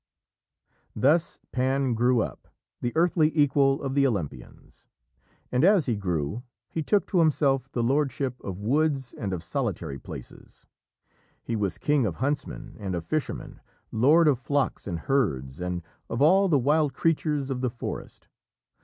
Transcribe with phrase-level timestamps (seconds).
[0.95, 2.47] Thus Pan grew up,
[2.81, 4.87] the earthly equal of the Olympians,
[5.51, 9.99] and, as he grew, he took to himself the lordship of woods and of solitary
[9.99, 10.65] places.
[11.43, 13.59] He was king of huntsmen and of fishermen,
[13.91, 18.27] lord of flocks and herds and of all the wild creatures of the forest.